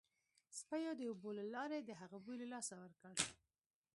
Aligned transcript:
سپیو 0.57 0.91
د 0.99 1.01
اوبو 1.11 1.29
له 1.39 1.43
لارې 1.55 1.79
د 1.83 1.91
هغه 2.01 2.17
بوی 2.23 2.35
له 2.41 2.47
لاسه 2.53 2.73
ورکړ 2.81 3.13